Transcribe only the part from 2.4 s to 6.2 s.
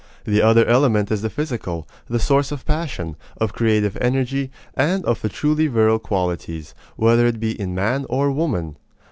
of passion, of creative energy, and of the truly virile